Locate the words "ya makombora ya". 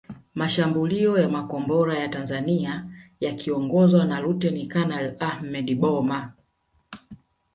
1.19-2.09